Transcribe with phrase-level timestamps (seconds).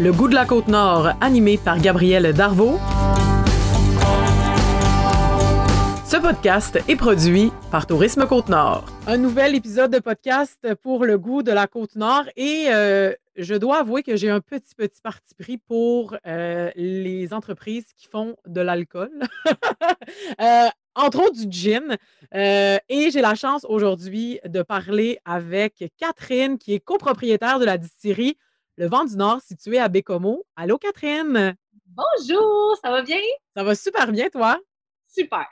[0.00, 2.78] Le goût de la côte nord, animé par Gabriel Darvaux.
[6.06, 8.84] Ce podcast est produit par Tourisme Côte-Nord.
[9.08, 13.80] Un nouvel épisode de podcast pour le goût de la Côte-Nord et euh, je dois
[13.80, 18.60] avouer que j'ai un petit, petit parti pris pour euh, les entreprises qui font de
[18.60, 19.10] l'alcool.
[20.40, 21.96] Euh, entre autres du gin.
[22.32, 28.38] et j'ai la chance aujourd'hui de parler avec Catherine, qui est copropriétaire de la distillerie
[28.78, 30.46] Le Vent du Nord, située à Bécomo.
[30.54, 31.56] Allô, Catherine?
[31.86, 33.18] Bonjour, ça va bien?
[33.56, 34.56] Ça va super bien, toi?
[35.08, 35.46] Super.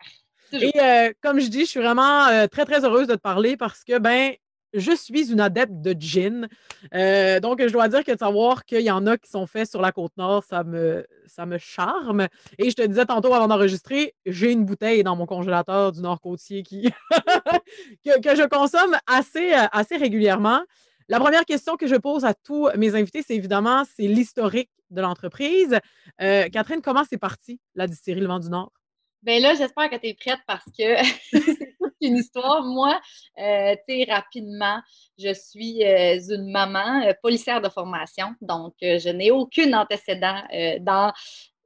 [0.52, 3.57] Et euh, comme je dis, je suis vraiment euh, très, très heureuse de te parler
[3.57, 4.33] parce que, ben,
[4.75, 6.47] je suis une adepte de gin.
[6.95, 9.69] Euh, donc, je dois dire que de savoir qu'il y en a qui sont faits
[9.69, 12.29] sur la côte nord, ça me, ça me charme.
[12.59, 16.21] Et je te disais tantôt avant d'enregistrer, j'ai une bouteille dans mon congélateur du nord
[16.21, 16.93] côtier qui
[18.05, 20.61] que, que, je consomme assez, assez régulièrement.
[21.09, 25.01] La première question que je pose à tous mes invités, c'est évidemment, c'est l'historique de
[25.01, 25.79] l'entreprise.
[26.18, 28.73] Catherine, comment c'est parti, la distillerie Le du Nord?
[29.26, 32.63] Bien là, j'espère que tu es prête parce que c'est toute une histoire.
[32.63, 33.01] Moi,
[33.38, 34.80] euh, tu sais, rapidement,
[35.18, 40.43] je suis euh, une maman euh, policière de formation, donc je n'ai aucun antécédent
[40.80, 41.13] dans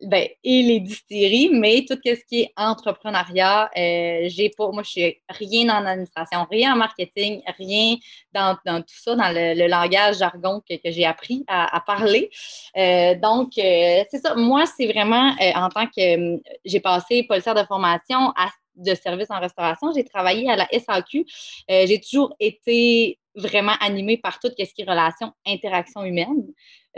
[0.02, 4.90] ben, et les distilleries, mais tout ce qui est entrepreneuriat, euh, j'ai pas, moi, je
[4.90, 7.96] suis rien en administration, rien en marketing, rien
[8.32, 12.30] dans, tout ça, dans le, langage jargon que, j'ai appris à, parler.
[12.76, 14.34] Euh, donc, euh, c'est ça.
[14.34, 19.40] Moi, c'est vraiment en tant que j'ai passé policière de formation à de service en
[19.40, 19.92] restauration.
[19.94, 21.26] J'ai travaillé à la SAQ.
[21.68, 26.44] j'ai toujours été vraiment animée par tout ce qui est relation, interaction humaine.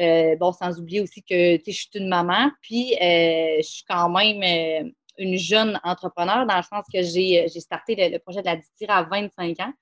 [0.01, 4.09] Euh, bon, sans oublier aussi que je suis une maman, puis euh, je suis quand
[4.09, 8.57] même euh, une jeune entrepreneur dans le sens que j'ai starté le, projet de la
[8.57, 9.73] distillerie à 25 ans.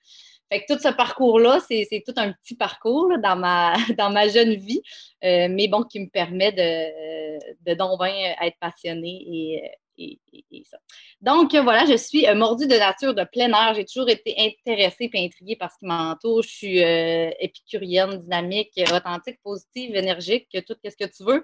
[0.52, 4.54] Fait que tout ce parcours-là, c'est tout un petit parcours dans, ma, dans ma jeune
[4.54, 4.82] vie,
[5.22, 9.62] mais bon, qui me permet de, de donc bien être passionnée et,
[11.20, 13.74] donc, voilà, je suis euh, mordue de nature de plein air.
[13.74, 16.42] J'ai toujours été intéressée et intriguée par ce qui m'entoure.
[16.42, 21.42] Je suis euh, épicurienne, dynamique, authentique, positive, énergique, tout ce que tu veux.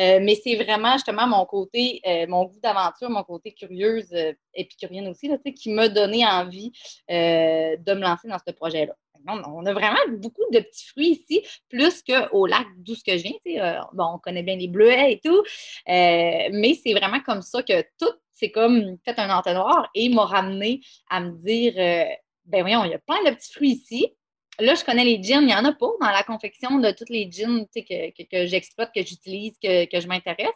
[0.00, 4.14] Euh, mais c'est vraiment justement mon côté, mon goût d'aventure, mon côté curieuse,
[4.54, 6.72] épicurienne aussi, qui m'a donné envie
[7.08, 8.94] de me lancer dans ce projet-là.
[9.26, 13.24] On a vraiment beaucoup de petits fruits ici, plus qu'au lac d'où ce que je
[13.24, 13.62] viens.
[13.62, 17.62] Euh, bon, on connaît bien les bleuets et tout, euh, mais c'est vraiment comme ça
[17.62, 20.80] que tout, c'est comme fait un entonnoir et m'a ramené
[21.10, 22.04] à me dire euh,
[22.46, 24.14] ben voyons, il y a plein de petits fruits ici.
[24.60, 27.08] Là, je connais les jeans, il n'y en a pas dans la confection de tous
[27.10, 30.48] les jeans que, que, j'exploite, que j'utilise, que, que je m'intéresse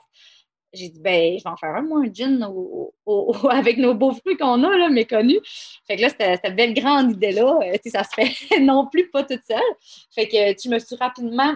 [0.73, 2.43] j'ai dit, ben, je vais en faire un, moi, un gin
[3.51, 5.41] avec nos beaux fruits qu'on a, là, méconnus.
[5.87, 9.43] Fait que là, cette belle grande idée-là, euh, ça se fait non plus pas toute
[9.49, 9.61] seule.
[10.15, 11.55] Fait que tu me suis rapidement,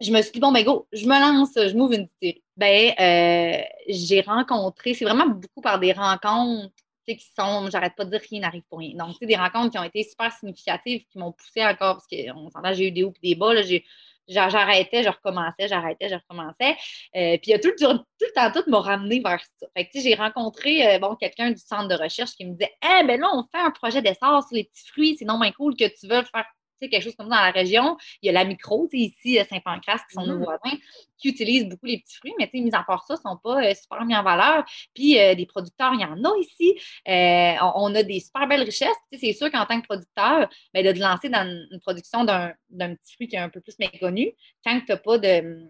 [0.00, 2.42] je me suis dit, bon, ben, go, je me lance, je m'ouvre une distillerie.
[2.56, 6.72] Ben, euh, j'ai rencontré, c'est vraiment beaucoup par des rencontres
[7.06, 8.94] qui sont, j'arrête pas de dire rien n'arrive pour rien.
[8.96, 12.50] Donc, c'est des rencontres qui ont été super significatives, qui m'ont poussé encore, parce qu'on
[12.50, 13.84] s'entend, j'ai eu des hauts et des bas, là, j'ai
[14.30, 16.76] J'arrêtais, je recommençais, j'arrêtais, je recommençais.
[17.16, 19.66] Euh, puis il y a tout, tout, le temps, tout m'a ramené vers ça.
[19.76, 23.04] Fait que, j'ai rencontré euh, bon, quelqu'un du centre de recherche qui me disait Eh,
[23.06, 25.74] ben là, on fait un projet d'essence sur les petits fruits, c'est non moins cool
[25.76, 26.46] que tu veux faire
[26.88, 27.96] quelque chose comme ça dans la région.
[28.22, 30.44] Il y a la micro, ici, Saint-Pancras, qui sont nos mmh.
[30.44, 30.76] voisins,
[31.18, 33.62] qui utilisent beaucoup les petits fruits, mais mis à part ça, ils ne sont pas
[33.62, 34.64] euh, super mis en valeur.
[34.94, 36.74] Puis euh, des producteurs, il y en a ici.
[37.08, 38.88] Euh, on, a des super belles richesses.
[39.12, 43.14] C'est sûr qu'en tant que producteur, ben, de te lancer dans une, production d'un petit
[43.14, 44.32] fruit qui est un peu plus méconnu,
[44.64, 45.68] quand tu n'as pas de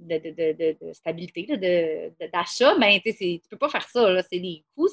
[0.00, 1.46] de, de, de, stabilité,
[2.32, 4.22] d'achat, ben, tu ne peux pas faire ça.
[4.30, 4.88] C'est des coûts.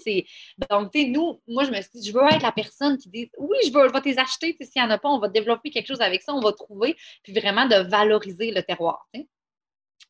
[0.69, 3.57] Donc, nous, moi, je me suis dit, je veux être la personne qui dit oui,
[3.65, 4.55] je veux, je vais les acheter.
[4.59, 6.95] S'il n'y en a pas, on va développer quelque chose avec ça, on va trouver,
[7.23, 9.07] puis vraiment de valoriser le terroir.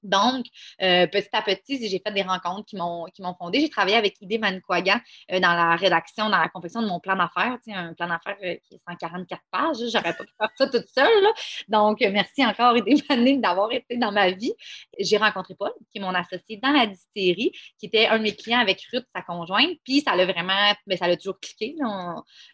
[0.07, 0.45] Donc,
[0.81, 3.59] euh, petit à petit, j'ai fait des rencontres qui m'ont fondé.
[3.59, 5.01] J'ai travaillé avec Idé Manikwaga
[5.31, 8.55] euh, dans la rédaction, dans la confection de mon plan d'affaires, un plan d'affaires euh,
[8.63, 9.77] qui est 144 pages.
[9.91, 11.27] J'aurais pas pu faire ça toute seule.
[11.67, 14.53] Donc, merci encore Idé Manik d'avoir été dans ma vie.
[14.97, 18.35] J'ai rencontré Paul, qui est mon associé dans la distillerie, qui était un de mes
[18.35, 19.77] clients avec Ruth, sa conjointe.
[19.83, 20.53] Puis, ça l'a vraiment,
[20.85, 21.75] mais ben, ça l'a toujours cliqué.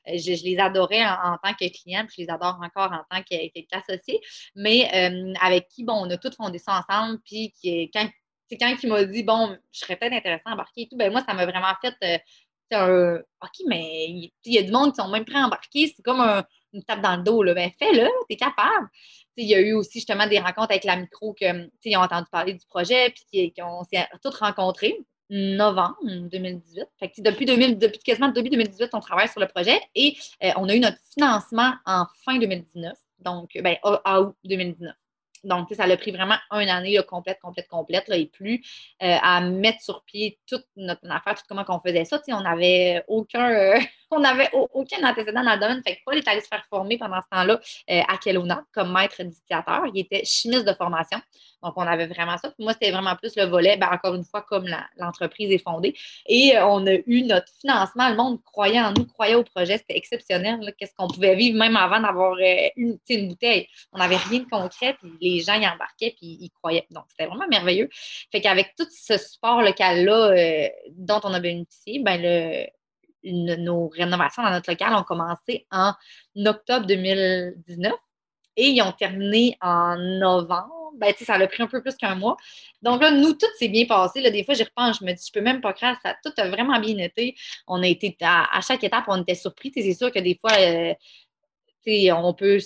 [0.07, 4.19] je, les adorais en, tant que client, puis je les adore encore en tant qu'associé.
[4.55, 4.89] Mais
[5.39, 7.19] avec qui, bon, on a tout fondé ça ensemble.
[7.23, 8.07] Puis, qui quand,
[8.59, 11.23] quand il m'a dit, bon, je serais peut-être intéressant à embarquer et tout, ben moi,
[11.27, 12.17] ça m'a vraiment fait euh,
[12.71, 15.93] un OK, mais il y a du monde qui sont même prêts à embarquer.
[15.95, 16.21] C'est comme
[16.73, 17.43] une tape dans le dos.
[17.43, 17.53] Là.
[17.53, 18.89] Ben, fais-le, tu es capable.
[19.37, 22.27] il y a eu aussi justement des rencontres avec la micro que ils ont entendu
[22.31, 24.97] parler du projet, puis qu'on s'est tous rencontrés
[25.29, 26.85] novembre 2018.
[26.99, 30.69] Fait depuis, 2000, depuis quasiment début 2018, on travaille sur le projet et euh, on
[30.69, 34.93] a eu notre financement en fin 2019, donc ben, à août 2019.
[35.43, 38.63] Donc, ça a pris vraiment une année complète, complète, complète, là, et plus,
[39.01, 42.21] euh, à mettre sur pied toute notre affaire, tout comment on faisait ça.
[42.29, 43.79] on n'avait aucun, euh,
[44.15, 45.81] on n'avait aucun antécédent dans le domaine.
[45.85, 48.93] Fait que Paul est allé se faire former pendant ce temps-là euh, à Kelowna comme
[48.93, 49.83] maître distillateur.
[49.93, 51.19] Il était chimiste de formation.
[51.61, 52.53] Donc, on avait vraiment ça.
[52.59, 54.67] moi, c'était vraiment plus le volet, ben, encore une fois, comme
[54.97, 55.95] l'entreprise est fondée.
[56.27, 58.09] Et euh, on a eu notre financement.
[58.09, 59.77] Le monde croyait en nous, croyait au projet.
[59.77, 60.73] C'était exceptionnel.
[60.77, 63.67] Qu'est-ce qu'on pouvait vivre même avant d'avoir euh, une, bouteille?
[63.93, 66.85] On n'avait rien de concret, puis les gens y embarquaient, puis ils croyaient.
[66.91, 67.89] Donc, c'était vraiment merveilleux.
[68.31, 72.67] Fait qu'avec tout ce support local-là dont on a bénéficié, ben, le,
[73.23, 75.93] nos rénovations dans notre local ont commencé en
[76.45, 77.93] octobre 2019
[78.57, 82.37] et ils ont terminé en novembre ben, ça a pris un peu plus qu'un mois.
[82.81, 84.21] Donc là, nous, tout s'est bien passé.
[84.21, 86.31] Là, des fois, j'y repense, je me dis, je peux même pas croire, ça, tout
[86.37, 87.35] a vraiment bien été.
[87.67, 89.71] On a été, à, chaque étape, on était surpris.
[89.73, 90.93] C'est sûr que des fois, euh,
[92.13, 92.59] on peut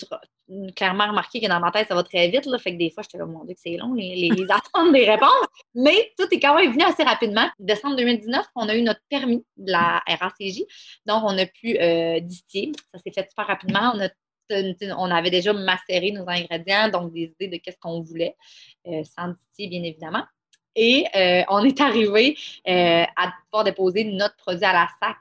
[0.75, 2.45] clairement remarquer que dans ma tête, ça va très vite.
[2.45, 4.93] Là, fait que des fois, j'étais là, mon Dieu, que c'est long, les, les, attentes
[4.93, 5.47] des réponses.
[5.75, 7.47] Mais tout est quand même venu assez rapidement.
[7.59, 10.63] Décembre 2019, on a eu notre permis de la RACJ.
[11.05, 12.71] Donc, on a pu euh, distiller.
[12.93, 13.91] Ça s'est fait super rapidement.
[13.95, 14.09] On a
[14.49, 18.35] on avait déjà macéré nos ingrédients, donc des idées de qu'est-ce qu'on voulait,
[18.87, 20.23] euh, sans distiller, bien évidemment.
[20.75, 25.17] Et euh, on est arrivé euh, à pouvoir déposer notre produit à la SAC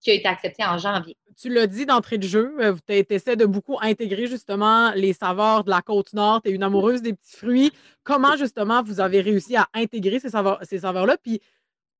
[0.00, 1.16] qui a été accepté en janvier.
[1.40, 2.54] Tu l'as dit d'entrée de jeu,
[2.86, 6.42] tu essaies de beaucoup intégrer justement les saveurs de la côte nord.
[6.42, 7.72] Tu es une amoureuse des petits fruits.
[8.02, 10.64] Comment justement vous avez réussi à intégrer ces saveurs-là?
[10.64, 11.40] Ces saveurs Puis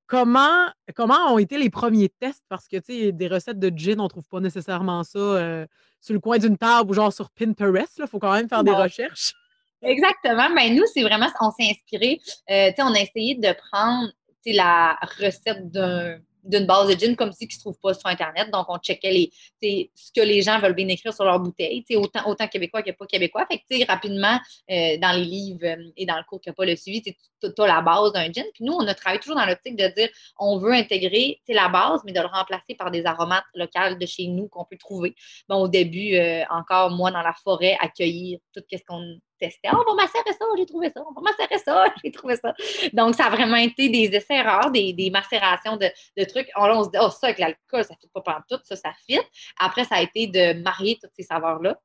[0.07, 2.45] comment, comment ont été les premiers tests?
[2.49, 5.67] Parce que, tu sais, des recettes de gin, on ne trouve pas nécessairement ça
[6.01, 7.99] sur le coin d'une table ou genre sur Pinterest.
[7.99, 9.35] Il faut quand même faire des recherches.
[9.83, 10.51] Exactement.
[10.55, 12.21] Mais ben, nous, c'est vraiment, on s'est inspiré.
[12.51, 14.13] Euh, on a essayé de prendre
[14.47, 18.51] la recette d'un d'une base de gin comme si qui se trouve pas sur Internet.
[18.51, 19.31] Donc, on checkait
[19.63, 22.91] les, ce que les gens veulent bien écrire sur leur bouteille, autant, autant québécois que
[22.93, 23.47] pas québécois.
[23.51, 24.39] Fait que, rapidement,
[24.71, 27.67] euh, dans les livres euh, et dans le cours n'a pas le suivi, tu as
[27.67, 28.45] la base d'un gin.
[28.55, 30.09] Puis nous, on a travaillé toujours dans l'optique de dire
[30.39, 34.27] on veut intégrer la base, mais de le remplacer par des aromates locales de chez
[34.27, 35.15] nous qu'on peut trouver.
[35.49, 39.69] Bon, au début, euh, encore, moi, dans la forêt, accueillir tout ce qu'on testait.
[39.73, 41.03] Oh, on va macérer ça, j'ai trouvé ça.
[41.09, 42.55] On va macérer ça, j'ai trouvé ça.
[42.93, 46.49] Donc, ça a vraiment été des essais rares, des, des macérations de, de, trucs.
[46.57, 48.93] On, se dit, oh, ça avec l'alcool, ça ne fit pas pendant tout, ça, ça
[49.07, 49.21] fit.
[49.59, 51.79] Après, ça a été de marier toutes ces saveurs-là.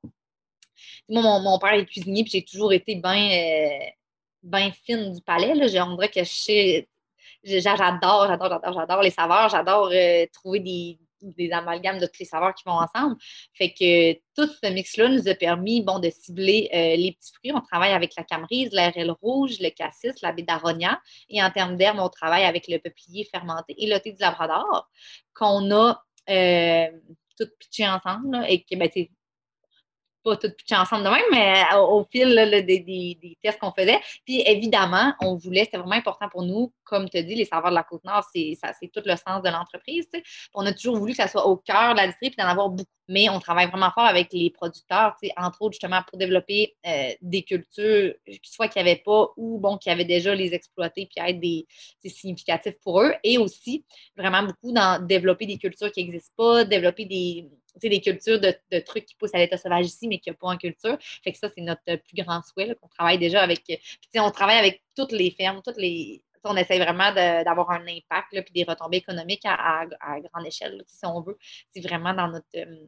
[1.09, 3.29] Moi, mon, père est cuisinier, puis j'ai toujours été bien
[4.51, 5.55] euh, fine du palais.
[5.55, 5.87] Là.
[5.87, 6.83] On dirait que je.
[7.43, 9.49] J'adore, j'adore, j'adore, j'adore les saveurs.
[9.49, 10.99] J'adore euh, trouver des,
[11.37, 13.15] des amalgames de toutes les saveurs qui vont ensemble.
[13.53, 17.51] Fait que tout ce mix-là nous a permis bon, de cibler euh, les petits fruits.
[17.53, 20.99] On travaille avec la camerise, l'airel rouge, le cassis, la baie d'aronia.
[21.29, 24.89] Et en termes d'herbe, on travaille avec le peuplier fermenté et le thé du labrador
[25.33, 26.87] qu'on a euh,
[27.37, 28.89] tout pitché ensemble et que ben,
[30.25, 32.33] pas tout pitcher ensemble de même, mais euh, au, fil
[32.65, 33.99] des, tests qu'on faisait.
[34.25, 37.75] Puis évidemment, on voulait, c'était vraiment important pour nous, comme tu dis, les saveurs de
[37.75, 38.57] la Côte-Nord, c'est
[38.91, 40.09] tout le sens de l'entreprise.
[40.55, 42.69] On a toujours voulu que ça soit au cœur de la distrie et d'en avoir
[42.69, 42.89] beaucoup.
[43.07, 47.43] Mais on travaille vraiment fort avec les producteurs, entre autres justement pour développer euh, des
[47.43, 51.23] cultures, soit qu'il n'y avait pas ou bon, qu'il y avait déjà les exploiter puis
[51.23, 51.67] être des,
[52.09, 53.13] significatifs pour eux.
[53.23, 53.85] Et aussi,
[54.17, 57.47] vraiment beaucoup dans développer des cultures qui n'existent pas, développer des
[57.81, 60.57] des cultures de, trucs qui poussent à l'état sauvage ici, mais qui n'ont pas en
[60.57, 60.97] culture.
[61.23, 63.63] Fait que ça, c'est notre plus grand souhait, qu'on travaille déjà avec.
[63.65, 63.79] Puis,
[64.19, 66.23] on travaille avec toutes les fermes, toutes les.
[66.47, 71.19] On essaie vraiment d'avoir un impact, puis des retombées économiques à, grande échelle, si on
[71.21, 71.37] veut.
[71.73, 72.85] C'est vraiment dans notre, euh,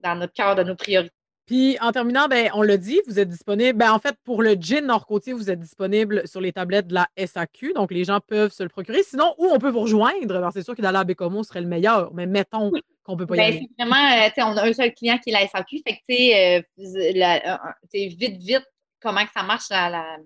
[0.00, 1.12] dans notre cœur de nos priorités.
[1.50, 3.76] Puis en terminant, ben, on l'a dit, vous êtes disponible.
[3.76, 7.08] Ben, en fait, pour le gin Nord-Côtier, vous êtes disponible sur les tablettes de la
[7.16, 7.72] SAQ.
[7.72, 9.02] Donc, les gens peuvent se le procurer.
[9.02, 10.48] Sinon, où on peut vous rejoindre?
[10.52, 12.70] c'est sûr que dans la Bécomo serait le meilleur, mais mettons
[13.10, 13.68] qu'on peut pas y ben, aller.
[13.76, 15.82] C'est vraiment, euh, on a un seul client qui est la SAQ.
[15.86, 17.58] Fait que, tu sais, euh,
[17.92, 18.66] vite, vite,
[19.00, 20.16] comment que ça marche la,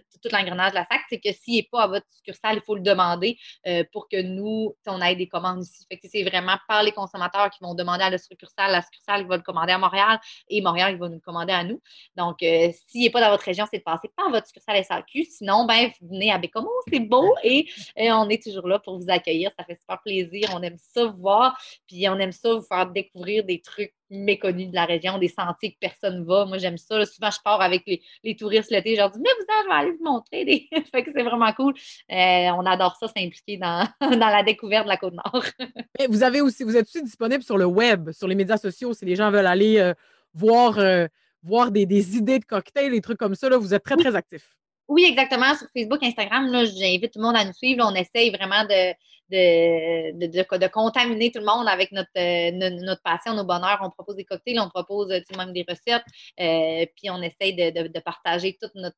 [0.00, 2.74] tout l'engrenage de la SAC, c'est que s'il n'est pas à votre succursale, il faut
[2.74, 5.84] le demander euh, pour que nous, on ait des commandes ici.
[5.90, 9.22] Fait que c'est vraiment par les consommateurs qui vont demander à la succursale, la succursale
[9.22, 11.80] il va le commander à Montréal et Montréal il va nous le commander à nous.
[12.16, 15.24] Donc, euh, s'il n'est pas dans votre région, c'est de passer par votre succursale SAQ.
[15.24, 19.10] Sinon, ben, venez à Bécomo, c'est beau et, et, on est toujours là pour vous
[19.10, 19.50] accueillir.
[19.58, 20.50] Ça fait super plaisir.
[20.54, 24.68] On aime ça vous voir, puis on aime ça vous faire découvrir des trucs méconnus
[24.68, 26.44] de la région, des sentiers que personne ne va.
[26.46, 27.04] Moi, j'aime ça.
[27.06, 28.94] souvent, je pars avec les, touristes l'été.
[28.94, 30.44] Je leur dis, mais vous je vais aller vous montrer.
[30.44, 30.68] Des...
[30.92, 31.74] fait que c'est vraiment cool.
[32.10, 35.44] Euh, on adore ça, s'impliquer dans, dans la découverte de la Côte-Nord.
[36.08, 39.04] vous avez aussi, vous êtes aussi disponible sur le web, sur les médias sociaux, si
[39.04, 39.94] les gens veulent aller euh,
[40.34, 41.06] voir, euh,
[41.42, 43.48] voir des, idées de cocktails, des trucs comme ça.
[43.48, 44.56] Là, vous êtes très, très actifs.
[44.88, 45.54] Oui, exactement.
[45.54, 47.84] Sur Facebook, Instagram, j'invite tout le monde à nous suivre.
[47.88, 48.92] on essaye vraiment de,
[49.30, 52.50] de, de, contaminer tout le monde avec notre, euh,
[52.82, 53.78] notre passion, nos bonheurs.
[53.82, 56.04] On propose des cocktails, on propose même des recettes.
[56.40, 58.96] Euh, puis on essaye de, partager toute notre,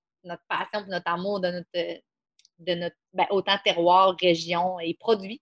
[0.48, 2.00] passion et notre amour de notre,
[2.58, 5.40] de notre ben, autant terroir, région et produits.